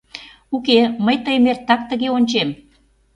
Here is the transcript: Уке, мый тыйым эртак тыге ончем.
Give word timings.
Уке, 0.55 0.79
мый 1.05 1.17
тыйым 1.25 1.45
эртак 1.51 1.81
тыге 1.89 2.07
ончем. 2.17 2.49